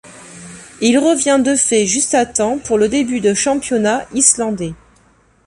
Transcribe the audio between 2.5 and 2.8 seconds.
pour